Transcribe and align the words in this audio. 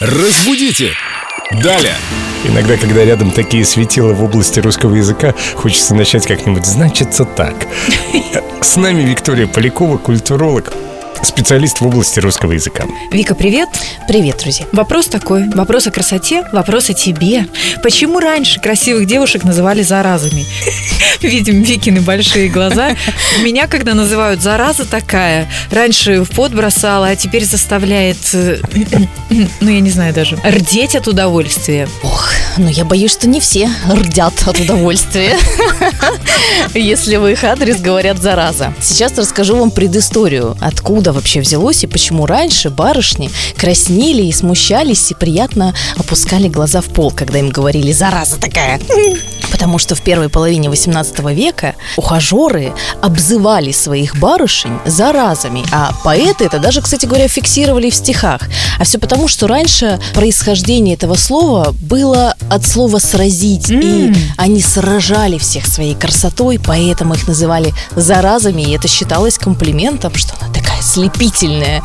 Разбудите! 0.00 0.94
Далее! 1.62 1.92
Иногда, 2.46 2.78
когда 2.78 3.04
рядом 3.04 3.32
такие 3.32 3.66
светила 3.66 4.14
в 4.14 4.24
области 4.24 4.58
русского 4.58 4.94
языка, 4.94 5.34
хочется 5.54 5.94
начать 5.94 6.26
как-нибудь 6.26 6.64
«значится 6.64 7.26
так». 7.26 7.54
С 8.62 8.76
нами 8.76 9.02
Виктория 9.02 9.46
Полякова, 9.46 9.98
культуролог, 9.98 10.72
специалист 11.22 11.80
в 11.80 11.86
области 11.86 12.20
русского 12.20 12.52
языка. 12.52 12.84
Вика, 13.10 13.34
привет. 13.34 13.68
Привет, 14.08 14.38
друзья. 14.38 14.66
Вопрос 14.72 15.06
такой. 15.06 15.48
Вопрос 15.50 15.86
о 15.86 15.90
красоте, 15.90 16.44
вопрос 16.52 16.90
о 16.90 16.94
тебе. 16.94 17.46
Почему 17.82 18.20
раньше 18.20 18.60
красивых 18.60 19.06
девушек 19.06 19.44
называли 19.44 19.82
заразами? 19.82 20.46
Видим 21.22 21.62
Викины 21.62 22.00
большие 22.00 22.48
глаза. 22.48 22.96
Меня, 23.42 23.66
когда 23.66 23.94
называют 23.94 24.40
зараза 24.40 24.84
такая, 24.84 25.48
раньше 25.70 26.22
в 26.22 26.30
пот 26.30 26.52
бросала, 26.52 27.08
а 27.08 27.16
теперь 27.16 27.44
заставляет, 27.44 28.18
э, 28.32 28.58
ну, 29.60 29.70
я 29.70 29.80
не 29.80 29.90
знаю 29.90 30.14
даже, 30.14 30.36
рдеть 30.44 30.96
от 30.96 31.08
удовольствия. 31.08 31.88
Ох, 32.02 32.30
ну 32.56 32.68
я 32.68 32.84
боюсь, 32.84 33.12
что 33.12 33.28
не 33.28 33.40
все 33.40 33.68
рдят 33.88 34.32
от 34.46 34.58
удовольствия, 34.60 35.36
если 36.74 37.16
в 37.16 37.26
их 37.26 37.44
адрес 37.44 37.80
говорят 37.80 38.18
зараза. 38.18 38.74
Сейчас 38.80 39.16
расскажу 39.18 39.56
вам 39.56 39.70
предысторию, 39.70 40.56
откуда 40.60 41.09
вообще 41.12 41.40
взялось 41.40 41.84
и 41.84 41.86
почему 41.86 42.26
раньше 42.26 42.70
барышни 42.70 43.30
краснели 43.56 44.22
и 44.22 44.32
смущались 44.32 45.10
и 45.10 45.14
приятно 45.14 45.74
опускали 45.96 46.48
глаза 46.48 46.80
в 46.80 46.86
пол, 46.86 47.10
когда 47.10 47.38
им 47.38 47.50
говорили 47.50 47.92
«зараза 47.92 48.36
такая». 48.36 48.80
Потому 49.50 49.78
что 49.78 49.94
в 49.94 50.02
первой 50.02 50.28
половине 50.28 50.70
18 50.70 51.18
века 51.30 51.74
ухажеры 51.96 52.72
обзывали 53.02 53.72
своих 53.72 54.16
барышень 54.16 54.78
заразами, 54.86 55.64
а 55.72 55.92
поэты 56.04 56.44
это 56.44 56.58
даже, 56.58 56.80
кстати 56.80 57.06
говоря, 57.06 57.28
фиксировали 57.28 57.90
в 57.90 57.94
стихах. 57.94 58.42
А 58.78 58.84
все 58.84 58.98
потому, 58.98 59.28
что 59.28 59.46
раньше 59.46 60.00
происхождение 60.14 60.94
этого 60.94 61.16
слова 61.16 61.74
было 61.80 62.34
от 62.48 62.66
слова 62.66 62.98
«сразить», 62.98 63.70
и 63.70 64.12
они 64.36 64.60
сражали 64.60 65.38
всех 65.38 65.66
своей 65.66 65.94
красотой, 65.94 66.60
поэтому 66.64 67.14
их 67.14 67.26
называли 67.26 67.74
заразами, 67.96 68.62
и 68.62 68.76
это 68.76 68.88
считалось 68.88 69.38
комплиментом, 69.38 70.14
что 70.14 70.34
она 70.40 70.52
слепительная, 70.80 71.82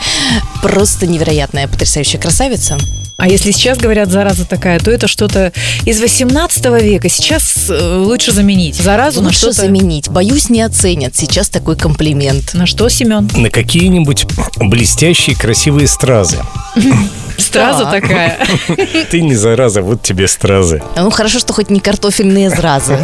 просто 0.61 1.07
невероятная, 1.07 1.67
потрясающая 1.67 2.19
красавица. 2.19 2.77
А 3.17 3.29
если 3.29 3.51
сейчас 3.51 3.77
говорят 3.77 4.09
зараза 4.09 4.45
такая, 4.45 4.79
то 4.79 4.91
это 4.91 5.07
что-то 5.07 5.53
из 5.85 6.01
18 6.01 6.65
века. 6.81 7.07
Сейчас 7.07 7.69
э, 7.69 7.97
лучше 7.97 8.33
заменить 8.33 8.75
заразу 8.75 9.21
на 9.21 9.27
Лучше 9.27 9.39
что-то... 9.39 9.53
заменить. 9.53 10.09
Боюсь, 10.09 10.49
не 10.49 10.61
оценят 10.61 11.15
сейчас 11.15 11.47
такой 11.47 11.77
комплимент. 11.77 12.53
На 12.53 12.65
что, 12.65 12.89
Семен? 12.89 13.29
На 13.35 13.49
какие-нибудь 13.49 14.25
блестящие 14.57 15.35
красивые 15.37 15.87
стразы. 15.87 16.37
Страза 17.37 17.85
Так. 17.85 18.01
такая. 18.03 18.37
Ты 19.11 19.21
не 19.21 19.35
зараза, 19.35 19.81
вот 19.81 20.01
тебе 20.01 20.27
стразы. 20.27 20.81
Ну, 20.95 21.09
хорошо, 21.09 21.39
что 21.39 21.53
хоть 21.53 21.69
не 21.69 21.79
картофельные 21.79 22.49
зразы. 22.49 22.97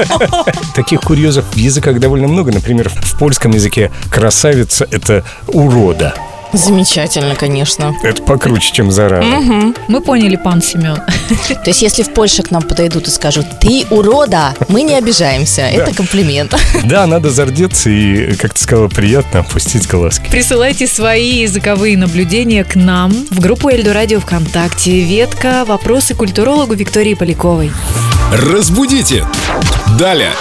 Таких 0.74 1.00
курьезов 1.00 1.44
в 1.52 1.56
языках 1.56 1.98
довольно 2.00 2.28
много. 2.28 2.52
Например, 2.52 2.88
в 2.88 3.18
польском 3.18 3.52
языке 3.52 3.90
красавица– 4.10 4.86
это 4.90 5.24
урода. 5.48 6.14
Замечательно, 6.52 7.34
конечно. 7.34 7.94
Это 8.02 8.22
покруче, 8.22 8.72
чем 8.72 8.90
зараза. 8.90 9.26
Мы 9.88 10.00
поняли, 10.00 10.36
пан 10.36 10.62
Семен. 10.62 10.96
То 10.96 11.66
есть, 11.66 11.82
если 11.82 12.02
в 12.02 12.12
Польше 12.12 12.42
к 12.42 12.50
нам 12.50 12.62
подойдут 12.62 13.06
и 13.08 13.10
скажут 13.10 13.46
«ты 13.60 13.86
урода», 13.90 14.54
мы 14.68 14.82
не 14.82 14.94
обижаемся. 14.94 15.62
Это 15.62 15.94
комплимент. 15.94 16.54
Да, 16.84 17.06
надо 17.06 17.30
зардеться 17.30 17.90
и, 17.90 18.34
как 18.36 18.54
ты 18.54 18.62
сказала, 18.62 18.88
приятно 18.88 19.40
опустить 19.40 19.86
глазки. 19.86 20.30
Присылайте 20.30 20.86
свои 20.86 21.42
языковые 21.42 21.98
наблюдения 21.98 22.64
к 22.64 22.76
нам 22.76 23.12
в 23.30 23.40
группу 23.40 23.68
Эльду 23.68 23.92
Радио 23.92 24.20
ВКонтакте. 24.20 25.00
Ветка 25.00 25.64
«Вопросы 25.66 26.14
культурологу 26.14 26.74
Виктории 26.74 27.14
Поляковой». 27.14 27.72
Разбудите! 28.32 29.26
Далее! 29.98 30.32